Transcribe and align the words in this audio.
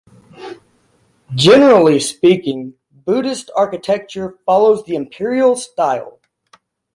Generally 1.35 1.99
speaking, 1.99 2.73
Buddhist 2.91 3.51
architecture 3.55 4.39
follows 4.47 4.83
the 4.83 4.95
imperial 4.95 5.55
style. 5.55 6.19